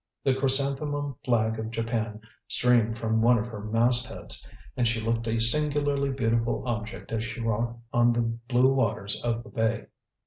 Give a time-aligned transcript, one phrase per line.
[0.23, 5.27] The chrysanthemum flag of Japan streamed from one of her mast heads, and she looked
[5.27, 9.85] a singularly beautiful object as she rocked on the blue waters of the bay.